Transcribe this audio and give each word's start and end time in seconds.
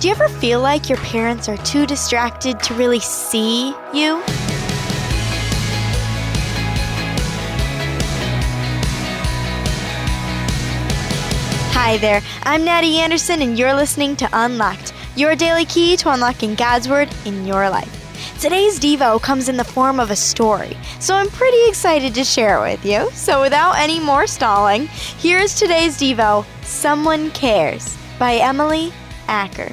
Do 0.00 0.08
you 0.08 0.14
ever 0.14 0.28
feel 0.28 0.62
like 0.62 0.88
your 0.88 0.96
parents 0.96 1.46
are 1.46 1.58
too 1.58 1.84
distracted 1.84 2.58
to 2.60 2.72
really 2.72 3.00
see 3.00 3.74
you? 3.92 4.22
Hi 11.74 11.98
there, 11.98 12.22
I'm 12.44 12.64
Natty 12.64 12.96
Anderson, 12.96 13.42
and 13.42 13.58
you're 13.58 13.74
listening 13.74 14.16
to 14.16 14.28
Unlocked, 14.32 14.94
your 15.16 15.36
daily 15.36 15.66
key 15.66 15.98
to 15.98 16.10
unlocking 16.10 16.54
God's 16.54 16.88
Word 16.88 17.10
in 17.26 17.46
your 17.46 17.68
life. 17.68 18.40
Today's 18.40 18.80
Devo 18.80 19.20
comes 19.20 19.50
in 19.50 19.58
the 19.58 19.64
form 19.64 20.00
of 20.00 20.10
a 20.10 20.16
story, 20.16 20.78
so 20.98 21.14
I'm 21.14 21.28
pretty 21.28 21.68
excited 21.68 22.14
to 22.14 22.24
share 22.24 22.56
it 22.56 22.70
with 22.70 22.86
you. 22.86 23.10
So, 23.12 23.42
without 23.42 23.76
any 23.76 24.00
more 24.00 24.26
stalling, 24.26 24.86
here's 25.18 25.54
today's 25.54 25.98
Devo 25.98 26.46
Someone 26.62 27.30
Cares 27.32 27.98
by 28.18 28.36
Emily 28.36 28.94
Acker. 29.28 29.70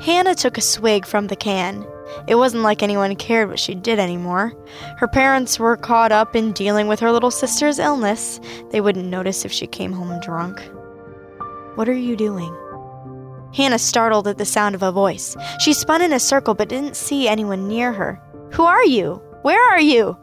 Hannah 0.00 0.34
took 0.34 0.58
a 0.58 0.60
swig 0.60 1.06
from 1.06 1.26
the 1.26 1.36
can. 1.36 1.86
It 2.28 2.36
wasn't 2.36 2.62
like 2.62 2.82
anyone 2.82 3.16
cared 3.16 3.48
what 3.48 3.58
she 3.58 3.74
did 3.74 3.98
anymore. 3.98 4.52
Her 4.98 5.08
parents 5.08 5.58
were 5.58 5.76
caught 5.76 6.12
up 6.12 6.36
in 6.36 6.52
dealing 6.52 6.86
with 6.86 7.00
her 7.00 7.10
little 7.10 7.30
sister's 7.30 7.78
illness. 7.78 8.40
They 8.70 8.80
wouldn't 8.80 9.06
notice 9.06 9.44
if 9.44 9.52
she 9.52 9.66
came 9.66 9.92
home 9.92 10.20
drunk. 10.20 10.60
What 11.74 11.88
are 11.88 11.94
you 11.94 12.16
doing? 12.16 12.54
Hannah 13.54 13.78
startled 13.78 14.28
at 14.28 14.38
the 14.38 14.44
sound 14.44 14.74
of 14.74 14.82
a 14.82 14.92
voice. 14.92 15.36
She 15.60 15.72
spun 15.72 16.02
in 16.02 16.12
a 16.12 16.20
circle 16.20 16.54
but 16.54 16.68
didn't 16.68 16.96
see 16.96 17.26
anyone 17.26 17.66
near 17.68 17.92
her. 17.92 18.20
Who 18.52 18.64
are 18.64 18.84
you? 18.84 19.22
Where 19.42 19.62
are 19.70 19.80
you? 19.80 20.16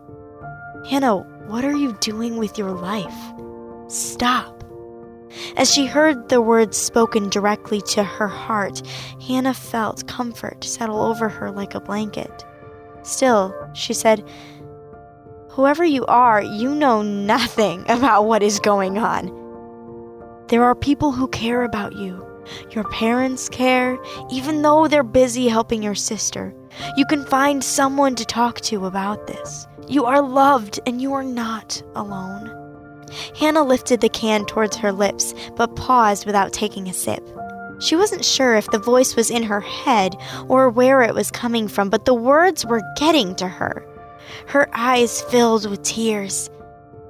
Hannah, 0.89 1.17
what 1.47 1.65
are 1.65 1.75
you 1.75 1.97
doing 1.99 2.37
with 2.37 2.57
your 2.57 2.71
life? 2.71 3.15
Stop. 3.87 4.62
As 5.57 5.71
she 5.71 5.85
heard 5.85 6.29
the 6.29 6.41
words 6.41 6.77
spoken 6.77 7.29
directly 7.29 7.81
to 7.81 8.03
her 8.03 8.27
heart, 8.27 8.81
Hannah 9.25 9.53
felt 9.53 10.07
comfort 10.07 10.63
settle 10.63 11.01
over 11.01 11.29
her 11.29 11.51
like 11.51 11.75
a 11.75 11.79
blanket. 11.79 12.45
Still, 13.03 13.53
she 13.73 13.93
said, 13.93 14.27
Whoever 15.49 15.85
you 15.85 16.05
are, 16.07 16.41
you 16.41 16.73
know 16.73 17.01
nothing 17.01 17.85
about 17.89 18.25
what 18.25 18.43
is 18.43 18.59
going 18.59 18.97
on. 18.97 19.27
There 20.47 20.63
are 20.63 20.75
people 20.75 21.11
who 21.11 21.27
care 21.27 21.63
about 21.63 21.95
you. 21.95 22.27
Your 22.71 22.83
parents 22.85 23.47
care, 23.49 23.97
even 24.31 24.61
though 24.61 24.87
they're 24.87 25.03
busy 25.03 25.47
helping 25.47 25.81
your 25.81 25.95
sister. 25.95 26.53
You 26.97 27.05
can 27.05 27.25
find 27.25 27.63
someone 27.63 28.15
to 28.15 28.25
talk 28.25 28.59
to 28.61 28.85
about 28.85 29.27
this. 29.27 29.67
You 29.87 30.05
are 30.05 30.21
loved 30.21 30.79
and 30.85 31.01
you 31.01 31.13
are 31.13 31.23
not 31.23 31.81
alone. 31.95 32.62
Hannah 33.37 33.63
lifted 33.63 34.01
the 34.01 34.09
can 34.09 34.45
towards 34.45 34.77
her 34.77 34.91
lips, 34.91 35.33
but 35.55 35.75
paused 35.75 36.25
without 36.25 36.53
taking 36.53 36.87
a 36.87 36.93
sip. 36.93 37.23
She 37.79 37.95
wasn't 37.95 38.23
sure 38.23 38.55
if 38.55 38.69
the 38.71 38.79
voice 38.79 39.15
was 39.15 39.29
in 39.29 39.43
her 39.43 39.59
head 39.59 40.15
or 40.47 40.69
where 40.69 41.01
it 41.01 41.13
was 41.13 41.31
coming 41.31 41.67
from, 41.67 41.89
but 41.89 42.05
the 42.05 42.13
words 42.13 42.65
were 42.65 42.81
getting 42.97 43.35
to 43.35 43.47
her. 43.47 43.85
Her 44.47 44.69
eyes 44.73 45.21
filled 45.23 45.69
with 45.69 45.83
tears. 45.83 46.49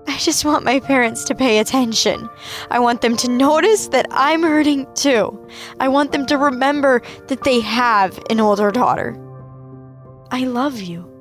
I 0.08 0.18
just 0.18 0.44
want 0.44 0.66
my 0.66 0.80
parents 0.80 1.24
to 1.26 1.36
pay 1.36 1.60
attention. 1.60 2.30
I 2.72 2.80
want 2.80 3.02
them 3.02 3.16
to 3.18 3.30
notice 3.30 3.88
that 3.90 4.06
I'm 4.12 4.44
hurting 4.44 4.88
too. 4.96 5.48
I 5.80 5.88
want 5.88 6.12
them 6.12 6.26
to 6.26 6.38
remember 6.38 7.02
that 7.28 7.44
they 7.44 7.60
have 7.62 8.20
an 8.30 8.40
older 8.40 8.72
daughter. 8.72 9.18
I 10.32 10.46
love 10.46 10.82
you. 10.82 11.13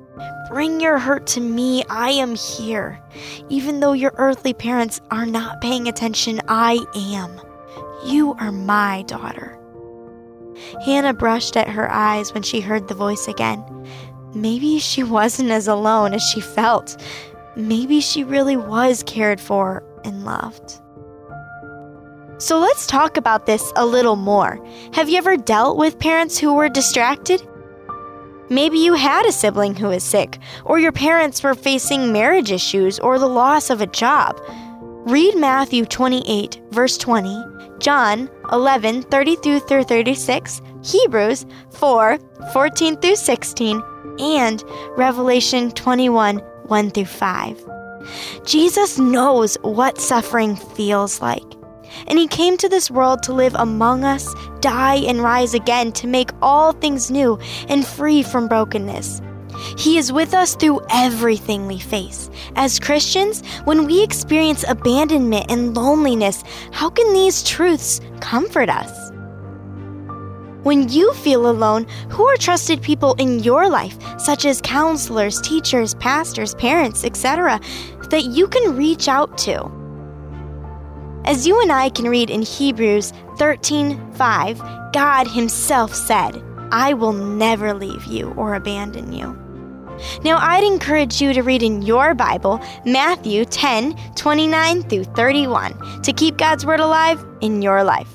Bring 0.49 0.79
your 0.79 0.99
hurt 0.99 1.25
to 1.27 1.41
me. 1.41 1.83
I 1.89 2.11
am 2.11 2.35
here. 2.35 3.01
Even 3.49 3.79
though 3.79 3.93
your 3.93 4.13
earthly 4.17 4.53
parents 4.53 5.01
are 5.11 5.25
not 5.25 5.61
paying 5.61 5.87
attention, 5.87 6.41
I 6.47 6.85
am. 6.95 7.41
You 8.05 8.33
are 8.33 8.51
my 8.51 9.03
daughter. 9.03 9.57
Hannah 10.85 11.13
brushed 11.13 11.57
at 11.57 11.69
her 11.69 11.91
eyes 11.91 12.33
when 12.33 12.43
she 12.43 12.61
heard 12.61 12.87
the 12.87 12.95
voice 12.95 13.27
again. 13.27 13.63
Maybe 14.33 14.79
she 14.79 15.03
wasn't 15.03 15.51
as 15.51 15.67
alone 15.67 16.13
as 16.13 16.21
she 16.23 16.41
felt 16.41 16.97
maybe 17.55 18.01
she 18.01 18.23
really 18.23 18.57
was 18.57 19.03
cared 19.03 19.39
for 19.39 19.83
and 20.03 20.25
loved. 20.25 20.79
So 22.39 22.59
let's 22.59 22.87
talk 22.87 23.15
about 23.17 23.45
this 23.45 23.71
a 23.75 23.85
little 23.85 24.15
more. 24.15 24.59
Have 24.93 25.07
you 25.07 25.17
ever 25.17 25.37
dealt 25.37 25.77
with 25.77 25.99
parents 25.99 26.37
who 26.37 26.53
were 26.53 26.67
distracted? 26.67 27.47
Maybe 28.49 28.77
you 28.77 28.93
had 28.93 29.25
a 29.25 29.31
sibling 29.31 29.75
who 29.75 29.87
was 29.87 30.03
sick, 30.03 30.39
or 30.65 30.79
your 30.79 30.91
parents 30.91 31.43
were 31.43 31.55
facing 31.55 32.11
marriage 32.11 32.51
issues 32.51 32.99
or 32.99 33.17
the 33.17 33.27
loss 33.27 33.69
of 33.69 33.81
a 33.81 33.87
job. 33.87 34.39
Read 35.05 35.35
Matthew 35.35 35.85
28, 35.85 36.61
verse 36.71 36.97
20, 36.97 37.43
John 37.79 38.29
11, 38.51 39.03
30 39.03 39.35
through 39.37 39.59
36, 39.59 40.61
Hebrews 40.83 41.45
4, 41.71 42.17
14 42.53 42.97
through 42.97 43.15
16, 43.15 43.83
and 44.19 44.63
Revelation 44.95 45.71
21, 45.71 46.37
1 46.37 46.91
through 46.91 47.05
5. 47.05 47.69
Jesus 48.45 48.99
knows 48.99 49.55
what 49.61 49.99
suffering 49.99 50.55
feels 50.55 51.21
like. 51.21 51.43
And 52.07 52.17
he 52.17 52.27
came 52.27 52.57
to 52.57 52.69
this 52.69 52.91
world 52.91 53.23
to 53.23 53.33
live 53.33 53.55
among 53.55 54.03
us, 54.03 54.33
die, 54.59 54.95
and 54.95 55.21
rise 55.21 55.53
again 55.53 55.91
to 55.93 56.07
make 56.07 56.31
all 56.41 56.71
things 56.71 57.11
new 57.11 57.39
and 57.67 57.85
free 57.85 58.23
from 58.23 58.47
brokenness. 58.47 59.21
He 59.77 59.97
is 59.97 60.11
with 60.11 60.33
us 60.33 60.55
through 60.55 60.81
everything 60.89 61.67
we 61.67 61.79
face. 61.79 62.29
As 62.55 62.79
Christians, 62.79 63.43
when 63.65 63.85
we 63.85 64.03
experience 64.03 64.65
abandonment 64.67 65.45
and 65.49 65.75
loneliness, 65.75 66.43
how 66.71 66.89
can 66.89 67.13
these 67.13 67.43
truths 67.43 68.01
comfort 68.19 68.69
us? 68.69 69.11
When 70.63 70.87
you 70.87 71.13
feel 71.13 71.49
alone, 71.49 71.85
who 72.09 72.25
are 72.25 72.37
trusted 72.37 72.81
people 72.81 73.15
in 73.15 73.39
your 73.39 73.67
life, 73.67 73.97
such 74.17 74.45
as 74.45 74.61
counselors, 74.61 75.41
teachers, 75.41 75.93
pastors, 75.95 76.55
parents, 76.55 77.03
etc., 77.03 77.59
that 78.09 78.23
you 78.23 78.47
can 78.47 78.77
reach 78.77 79.07
out 79.09 79.37
to? 79.39 79.82
As 81.25 81.47
you 81.47 81.61
and 81.61 81.71
I 81.71 81.89
can 81.89 82.09
read 82.09 82.29
in 82.29 82.41
Hebrews 82.41 83.13
13:5, 83.37 84.61
God 84.91 85.27
himself 85.27 85.95
said, 85.95 86.43
"I 86.71 86.93
will 86.93 87.13
never 87.13 87.73
leave 87.73 88.05
you 88.05 88.33
or 88.35 88.55
abandon 88.55 89.13
you." 89.13 89.37
Now, 90.23 90.37
I'd 90.41 90.65
encourage 90.65 91.21
you 91.21 91.33
to 91.33 91.41
read 91.41 91.63
in 91.63 91.81
your 91.81 92.13
Bible 92.13 92.59
Matthew 92.85 93.45
10 93.45 93.95
29 94.15 94.83
through 94.83 95.05
31 95.15 95.73
to 96.01 96.11
keep 96.11 96.37
God's 96.37 96.65
Word 96.65 96.81
alive 96.81 97.25
in 97.39 97.61
your 97.61 97.83
life. 97.83 98.09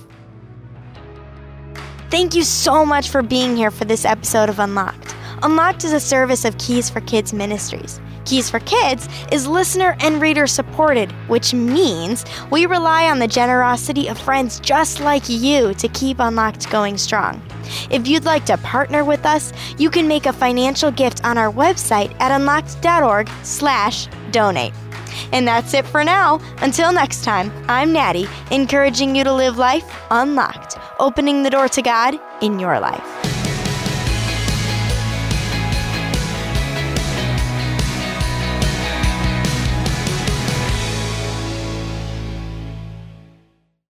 Thank 2.11 2.35
you 2.35 2.43
so 2.43 2.85
much 2.85 3.09
for 3.09 3.23
being 3.23 3.57
here 3.57 3.71
for 3.71 3.85
this 3.85 4.05
episode 4.05 4.49
of 4.49 4.59
Unlocked. 4.59 5.15
Unlocked 5.43 5.85
is 5.85 5.93
a 5.93 6.01
service 6.01 6.45
of 6.45 6.59
Keys 6.59 6.91
for 6.91 7.01
Kids 7.01 7.33
Ministries. 7.33 8.01
Keys 8.29 8.51
for 8.51 8.61
Kids 8.61 9.09
is 9.33 9.47
listener 9.47 9.97
and 10.01 10.21
reader 10.21 10.47
supported, 10.47 11.11
which 11.29 11.55
means 11.55 12.27
we 12.51 12.67
rely 12.67 13.11
on 13.11 13.19
the 13.19 13.27
generosity 13.27 14.09
of 14.09 14.19
friends 14.19 14.61
just 14.61 15.01
like 15.01 15.27
you 15.29 15.73
to 15.75 15.89
keep 15.89 16.21
Unlocked 16.21 16.71
going 16.71 16.99
strong. 16.99 17.43
If 17.91 18.07
you'd 18.07 18.27
like 18.27 18.45
to 18.47 18.59
partner 18.59 19.03
with 19.03 19.25
us, 19.25 19.55
you 19.79 19.89
can 19.89 20.07
make 20.07 20.27
a 20.27 20.33
financial 20.33 20.91
gift 20.91 21.25
on 21.25 21.39
our 21.39 21.51
website 21.51 22.15
at 22.21 22.33
unlocked.org/donate. 22.33 24.75
And 25.33 25.49
that's 25.49 25.75
it 25.75 25.87
for 25.87 26.05
now. 26.05 26.39
Until 26.59 26.93
next 26.93 27.25
time, 27.25 27.51
I'm 27.67 27.95
Natty, 27.95 28.29
encouraging 28.51 29.17
you 29.17 29.25
to 29.25 29.33
live 29.33 29.57
life 29.57 29.91
unlocked, 30.11 30.77
opening 30.99 31.43
the 31.43 31.51
door 31.51 31.69
to 31.69 31.83
God 31.83 32.21
in 32.43 32.59
your 32.59 32.79
life. 32.79 33.28